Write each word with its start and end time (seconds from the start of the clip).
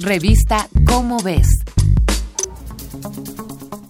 Revista 0.00 0.68
Cómo 0.86 1.18
ves. 1.20 1.46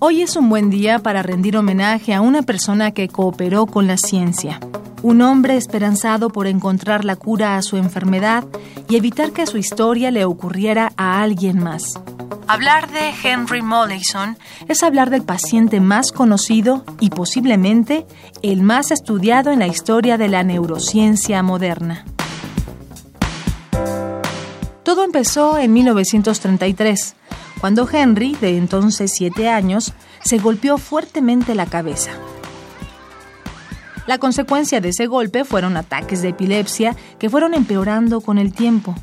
Hoy 0.00 0.20
es 0.20 0.36
un 0.36 0.50
buen 0.50 0.68
día 0.68 0.98
para 0.98 1.22
rendir 1.22 1.56
homenaje 1.56 2.12
a 2.12 2.20
una 2.20 2.42
persona 2.42 2.90
que 2.90 3.08
cooperó 3.08 3.64
con 3.64 3.86
la 3.86 3.96
ciencia. 3.96 4.60
Un 5.02 5.22
hombre 5.22 5.56
esperanzado 5.56 6.28
por 6.28 6.46
encontrar 6.46 7.06
la 7.06 7.16
cura 7.16 7.56
a 7.56 7.62
su 7.62 7.78
enfermedad 7.78 8.44
y 8.86 8.96
evitar 8.96 9.32
que 9.32 9.46
su 9.46 9.56
historia 9.56 10.10
le 10.10 10.26
ocurriera 10.26 10.92
a 10.98 11.22
alguien 11.22 11.58
más. 11.58 11.98
Hablar 12.48 12.90
de 12.90 13.14
Henry 13.22 13.62
Mollison 13.62 14.36
es 14.68 14.82
hablar 14.82 15.08
del 15.08 15.22
paciente 15.22 15.80
más 15.80 16.12
conocido 16.12 16.84
y 17.00 17.08
posiblemente 17.08 18.06
el 18.42 18.60
más 18.60 18.90
estudiado 18.90 19.52
en 19.52 19.60
la 19.60 19.68
historia 19.68 20.18
de 20.18 20.28
la 20.28 20.42
neurociencia 20.42 21.42
moderna. 21.42 22.04
Todo 24.94 25.02
empezó 25.02 25.58
en 25.58 25.72
1933, 25.72 27.16
cuando 27.60 27.88
Henry, 27.90 28.36
de 28.36 28.56
entonces 28.56 29.10
siete 29.12 29.48
años, 29.48 29.92
se 30.22 30.38
golpeó 30.38 30.78
fuertemente 30.78 31.56
la 31.56 31.66
cabeza. 31.66 32.12
La 34.06 34.18
consecuencia 34.18 34.80
de 34.80 34.90
ese 34.90 35.08
golpe 35.08 35.44
fueron 35.44 35.76
ataques 35.76 36.22
de 36.22 36.28
epilepsia 36.28 36.94
que 37.18 37.28
fueron 37.28 37.54
empeorando 37.54 38.20
con 38.20 38.38
el 38.38 38.52
tiempo. 38.52 38.94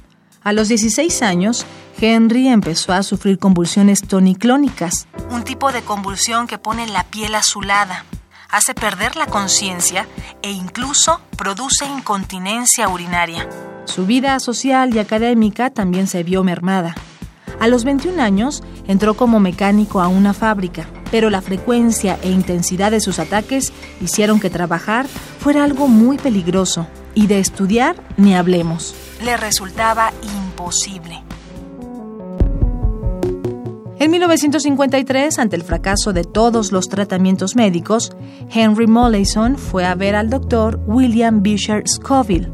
A 0.44 0.54
los 0.54 0.70
16 0.70 1.24
años, 1.24 1.66
Henry 2.00 2.48
empezó 2.48 2.94
a 2.94 3.04
sufrir 3.04 3.38
convulsiones 3.38 4.02
toniclónicas, 4.02 5.10
un 5.30 5.44
tipo 5.44 5.74
de 5.74 5.82
convulsión 5.82 6.48
que 6.48 6.58
pone 6.58 6.88
la 6.88 7.04
piel 7.04 7.36
azulada, 7.36 8.06
hace 8.50 8.74
perder 8.74 9.18
la 9.18 9.26
conciencia 9.26 10.08
e 10.42 10.52
incluso 10.52 11.20
produce 11.36 11.86
incontinencia 11.86 12.88
urinaria. 12.88 13.50
Su 13.86 14.06
vida 14.06 14.40
social 14.40 14.96
y 14.96 15.00
académica 15.00 15.70
también 15.70 16.08
se 16.08 16.24
vio 16.24 16.44
mermada. 16.44 16.96
A 17.60 17.68
los 17.68 17.84
21 17.84 18.22
años 18.22 18.64
entró 18.88 19.16
como 19.16 19.40
mecánico 19.40 20.02
a 20.02 20.08
una 20.08 20.34
fábrica, 20.34 20.88
pero 21.12 21.30
la 21.30 21.42
frecuencia 21.42 22.18
e 22.24 22.32
intensidad 22.32 22.92
de 22.92 23.02
sus 23.02 23.20
ataques 23.20 23.72
hicieron 24.02 24.40
que 24.40 24.50
trabajar 24.50 25.08
fuera 25.08 25.64
algo 25.64 25.88
muy 25.88 26.18
peligroso 26.18 26.88
y 27.14 27.28
de 27.28 27.40
estudiar 27.40 27.96
ni 28.18 28.34
hablemos. 28.36 28.96
Le 29.24 29.38
resultaba 29.38 30.12
imposible. 30.24 31.24
En 34.00 34.10
1953, 34.10 35.38
ante 35.38 35.56
el 35.56 35.62
fracaso 35.62 36.12
de 36.12 36.24
todos 36.24 36.72
los 36.72 36.90
tratamientos 36.90 37.56
médicos, 37.56 38.12
Henry 38.50 38.88
Mollison 38.88 39.60
fue 39.60 39.86
a 39.86 39.94
ver 39.94 40.16
al 40.16 40.32
doctor 40.32 40.80
William 40.88 41.44
Bisher 41.44 41.84
Scoville, 41.88 42.52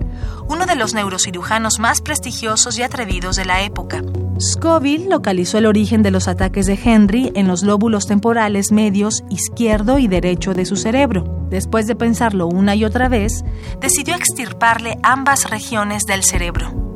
uno 0.47 0.65
de 0.65 0.75
los 0.75 0.93
neurocirujanos 0.93 1.79
más 1.79 2.01
prestigiosos 2.01 2.77
y 2.77 2.83
atrevidos 2.83 3.35
de 3.35 3.45
la 3.45 3.61
época. 3.61 4.01
Scoville 4.39 5.09
localizó 5.09 5.57
el 5.57 5.65
origen 5.65 6.03
de 6.03 6.11
los 6.11 6.27
ataques 6.27 6.67
de 6.67 6.79
Henry 6.81 7.31
en 7.35 7.47
los 7.47 7.63
lóbulos 7.63 8.05
temporales 8.07 8.71
medios 8.71 9.23
izquierdo 9.29 9.97
y 9.99 10.07
derecho 10.07 10.53
de 10.53 10.65
su 10.65 10.75
cerebro. 10.75 11.23
Después 11.49 11.87
de 11.87 11.95
pensarlo 11.95 12.47
una 12.47 12.75
y 12.75 12.85
otra 12.85 13.09
vez, 13.09 13.43
decidió 13.81 14.15
extirparle 14.15 14.99
ambas 15.01 15.49
regiones 15.49 16.03
del 16.03 16.23
cerebro. 16.23 16.87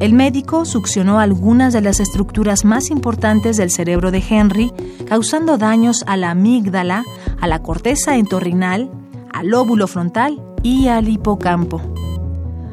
El 0.00 0.12
médico 0.12 0.64
succionó 0.64 1.20
algunas 1.20 1.72
de 1.72 1.80
las 1.80 2.00
estructuras 2.00 2.64
más 2.64 2.90
importantes 2.90 3.56
del 3.56 3.70
cerebro 3.70 4.10
de 4.10 4.22
Henry, 4.28 4.72
causando 5.06 5.56
daños 5.56 6.02
a 6.06 6.16
la 6.16 6.30
amígdala, 6.30 7.04
a 7.40 7.46
la 7.46 7.62
corteza 7.62 8.16
entorrinal, 8.16 8.90
al 9.32 9.48
lóbulo 9.48 9.86
frontal 9.86 10.42
y 10.62 10.88
al 10.88 11.08
hipocampo. 11.08 11.93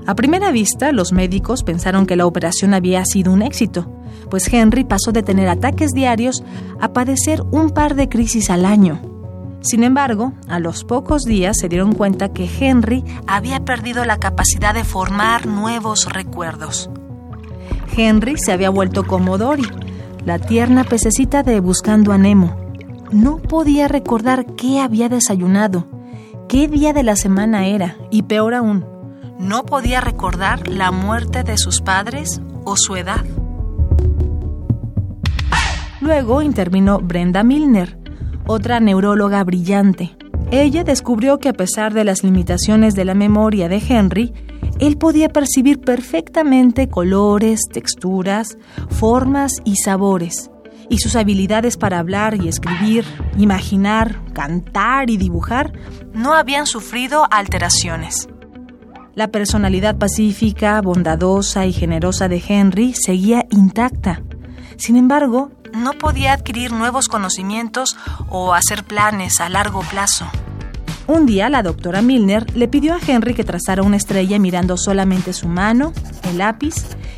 A 0.07 0.15
primera 0.15 0.51
vista, 0.51 0.91
los 0.91 1.11
médicos 1.11 1.63
pensaron 1.63 2.05
que 2.05 2.15
la 2.15 2.25
operación 2.25 2.73
había 2.73 3.05
sido 3.05 3.31
un 3.31 3.41
éxito, 3.41 3.87
pues 4.29 4.51
Henry 4.51 4.83
pasó 4.83 5.11
de 5.11 5.23
tener 5.23 5.47
ataques 5.47 5.91
diarios 5.91 6.43
a 6.79 6.93
padecer 6.93 7.43
un 7.51 7.69
par 7.69 7.95
de 7.95 8.09
crisis 8.09 8.49
al 8.49 8.65
año. 8.65 8.99
Sin 9.61 9.83
embargo, 9.83 10.33
a 10.47 10.59
los 10.59 10.83
pocos 10.83 11.23
días 11.23 11.57
se 11.59 11.69
dieron 11.69 11.93
cuenta 11.93 12.29
que 12.29 12.49
Henry 12.59 13.03
había 13.27 13.59
perdido 13.59 14.03
la 14.05 14.17
capacidad 14.17 14.73
de 14.73 14.83
formar 14.83 15.45
nuevos 15.45 16.11
recuerdos. 16.11 16.89
Henry 17.95 18.37
se 18.37 18.51
había 18.51 18.71
vuelto 18.71 19.05
como 19.05 19.37
Dory, 19.37 19.67
la 20.25 20.39
tierna 20.39 20.83
pececita 20.83 21.43
de 21.43 21.59
Buscando 21.59 22.11
a 22.11 22.17
Nemo. 22.17 22.55
No 23.11 23.37
podía 23.37 23.87
recordar 23.87 24.45
qué 24.55 24.79
había 24.79 25.09
desayunado, 25.09 25.87
qué 26.47 26.67
día 26.67 26.93
de 26.93 27.03
la 27.03 27.15
semana 27.15 27.67
era, 27.67 27.97
y 28.09 28.23
peor 28.23 28.55
aún, 28.55 28.85
no 29.41 29.65
podía 29.65 30.01
recordar 30.01 30.67
la 30.67 30.91
muerte 30.91 31.43
de 31.43 31.57
sus 31.57 31.81
padres 31.81 32.41
o 32.63 32.75
su 32.77 32.95
edad. 32.95 33.25
Luego 35.99 36.41
intervino 36.41 36.99
Brenda 36.99 37.43
Milner, 37.43 37.97
otra 38.47 38.79
neuróloga 38.79 39.43
brillante. 39.43 40.15
Ella 40.51 40.83
descubrió 40.83 41.39
que 41.39 41.49
a 41.49 41.53
pesar 41.53 41.93
de 41.93 42.03
las 42.03 42.23
limitaciones 42.23 42.95
de 42.95 43.05
la 43.05 43.13
memoria 43.13 43.69
de 43.69 43.81
Henry, 43.87 44.33
él 44.79 44.97
podía 44.97 45.29
percibir 45.29 45.79
perfectamente 45.79 46.89
colores, 46.89 47.61
texturas, 47.71 48.57
formas 48.89 49.61
y 49.63 49.77
sabores, 49.77 50.49
y 50.89 50.97
sus 50.97 51.15
habilidades 51.15 51.77
para 51.77 51.99
hablar 51.99 52.35
y 52.35 52.47
escribir, 52.47 53.05
imaginar, 53.37 54.19
cantar 54.33 55.09
y 55.09 55.17
dibujar 55.17 55.71
no 56.13 56.33
habían 56.33 56.65
sufrido 56.65 57.27
alteraciones. 57.31 58.27
La 59.13 59.27
personalidad 59.27 59.97
pacífica, 59.97 60.79
bondadosa 60.81 61.65
y 61.65 61.73
generosa 61.73 62.29
de 62.29 62.41
Henry 62.47 62.93
seguía 62.93 63.45
intacta. 63.49 64.21
Sin 64.77 64.95
embargo, 64.95 65.51
no 65.73 65.93
podía 65.93 66.31
adquirir 66.31 66.71
nuevos 66.71 67.09
conocimientos 67.09 67.97
o 68.29 68.53
hacer 68.53 68.85
planes 68.85 69.41
a 69.41 69.49
largo 69.49 69.81
plazo. 69.81 70.25
Un 71.07 71.25
día 71.25 71.49
la 71.49 71.61
doctora 71.61 72.01
Milner 72.01 72.55
le 72.55 72.69
pidió 72.69 72.93
a 72.93 72.99
Henry 73.05 73.33
que 73.33 73.43
trazara 73.43 73.83
una 73.83 73.97
estrella 73.97 74.39
mirando 74.39 74.77
solamente 74.77 75.33
su 75.33 75.49
mano, 75.49 75.91
el 76.23 76.37
lápiz 76.37 76.75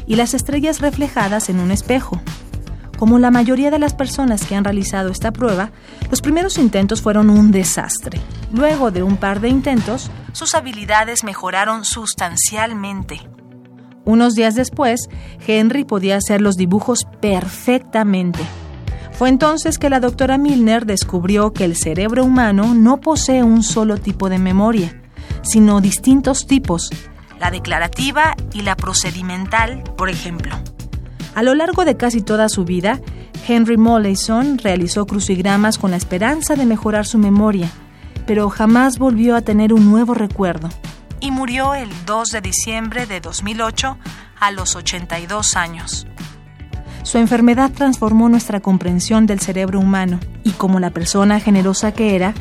y 0.08 0.16
las 0.16 0.34
estrellas 0.34 0.82
reflejadas 0.82 1.50
en 1.50 1.60
un 1.60 1.70
espejo. 1.70 2.20
Como 2.98 3.20
la 3.20 3.32
mayoría 3.32 3.72
de 3.72 3.80
las 3.80 3.94
personas 3.94 4.46
que 4.46 4.56
han 4.56 4.64
realizado 4.64 5.10
esta 5.10 5.32
prueba, 5.32 5.72
los 6.10 6.22
primeros 6.22 6.58
intentos 6.58 7.02
fueron 7.02 7.30
un 7.30 7.52
desastre. 7.52 8.20
Luego 8.52 8.92
de 8.92 9.04
un 9.04 9.18
par 9.18 9.42
de 9.42 9.50
intentos, 9.50 10.10
sus 10.32 10.56
habilidades 10.56 11.24
mejoraron 11.24 11.86
sustancialmente. 11.86 13.22
Unos 14.06 14.36
días 14.36 14.56
después, 14.56 15.10
Henry 15.46 15.86
podía 15.86 16.18
hacer 16.18 16.42
los 16.42 16.56
dibujos 16.56 17.06
perfectamente. 17.22 18.40
Fue 19.14 19.30
entonces 19.30 19.78
que 19.78 19.90
la 19.90 20.00
doctora 20.00 20.38
Milner 20.38 20.86
descubrió 20.86 21.54
que 21.54 21.66
el 21.66 21.76
cerebro 21.76 22.26
humano 22.26 22.74
no 22.74 23.00
posee 23.00 23.44
un 23.44 23.64
solo 23.64 23.98
tipo 23.98 24.28
de 24.28 24.40
memoria, 24.40 25.02
sino 25.44 25.82
distintos 25.82 26.48
tipos, 26.48 26.90
la 27.40 27.52
declarativa 27.52 28.36
y 28.54 28.62
la 28.62 28.76
procedimental, 28.76 29.84
por 29.98 30.10
ejemplo. 30.10 30.56
A 31.36 31.44
lo 31.44 31.56
largo 31.56 31.86
de 31.86 31.98
casi 31.98 32.22
toda 32.22 32.50
su 32.50 32.66
vida, 32.66 33.00
Henry 33.48 33.78
Mollison 33.78 34.58
realizó 34.58 35.06
crucigramas 35.06 35.78
con 35.78 35.92
la 35.92 35.98
esperanza 35.98 36.56
de 36.56 36.66
mejorar 36.66 37.06
su 37.06 37.18
memoria, 37.18 37.70
pero 38.26 38.50
jamás 38.50 39.00
volvió 39.00 39.36
a 39.36 39.42
tener 39.42 39.74
un 39.74 39.90
nuevo 39.90 40.14
recuerdo 40.14 40.70
y 41.24 41.32
murió 41.32 41.74
el 41.74 41.90
2 42.06 42.32
de 42.32 42.42
diciembre 42.42 43.06
de 43.06 43.22
2008 43.22 43.98
a 44.42 44.52
los 44.52 44.76
82 44.76 45.56
años. 45.56 46.06
Su 47.04 47.18
enfermedad 47.18 47.72
transformó 47.72 48.28
nuestra 48.28 48.60
comprensión 48.60 49.26
del 49.26 49.40
cerebro 49.40 49.80
humano 49.80 50.20
y 50.44 50.52
como 50.52 50.82
la 50.82 50.90
persona 50.90 51.40
generosa 51.40 51.94
que 51.94 52.16
era, 52.16 52.34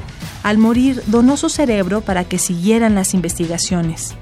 al 0.42 0.58
morir 0.58 1.00
donó 1.06 1.36
su 1.36 1.48
cerebro 1.48 2.00
para 2.00 2.25
que 2.25 2.41
siguieran 2.41 2.97
las 2.97 3.14
investigaciones. 3.14 4.16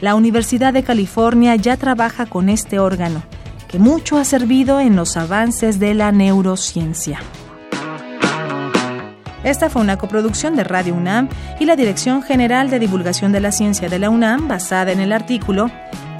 La 0.00 0.14
Universidad 0.14 0.72
de 0.72 0.82
California 0.82 1.54
ya 1.56 1.76
trabaja 1.76 2.24
con 2.24 2.48
este 2.48 2.78
órgano, 2.78 3.22
que 3.68 3.78
mucho 3.78 4.16
ha 4.16 4.24
servido 4.24 4.80
en 4.80 4.96
los 4.96 5.16
avances 5.16 5.78
de 5.78 5.94
la 5.94 6.12
neurociencia. 6.12 7.20
Esta 9.44 9.70
fue 9.70 9.82
una 9.82 9.96
coproducción 9.96 10.56
de 10.56 10.64
Radio 10.64 10.94
UNAM 10.94 11.28
y 11.60 11.66
la 11.66 11.76
Dirección 11.76 12.22
General 12.22 12.68
de 12.68 12.80
Divulgación 12.80 13.30
de 13.30 13.40
la 13.40 13.52
Ciencia 13.52 13.88
de 13.88 14.00
la 14.00 14.10
UNAM 14.10 14.48
basada 14.48 14.90
en 14.90 14.98
el 14.98 15.12
artículo 15.12 15.70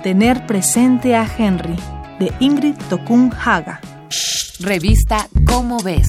Tener 0.04 0.46
presente 0.46 1.16
a 1.16 1.28
Henry 1.36 1.74
de 2.20 2.32
Ingrid 2.38 2.76
Tokun 2.88 3.32
Haga. 3.44 3.80
Revista 4.60 5.28
Cómo 5.44 5.82
ves. 5.82 6.06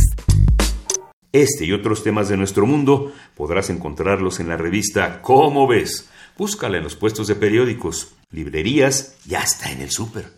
Este 1.32 1.66
y 1.66 1.72
otros 1.72 2.04
temas 2.04 2.30
de 2.30 2.38
nuestro 2.38 2.66
mundo 2.68 3.12
podrás 3.36 3.70
encontrarlos 3.70 4.40
en 4.40 4.50
la 4.50 4.58
revista 4.58 5.22
Cómo 5.22 5.68
ves. 5.68 6.10
Búscala 6.38 6.78
en 6.78 6.84
los 6.84 6.96
puestos 6.96 7.28
de 7.28 7.36
periódicos, 7.36 8.14
librerías 8.30 9.18
y 9.28 9.34
hasta 9.36 9.72
en 9.72 9.82
el 9.82 9.90
súper. 9.90 10.38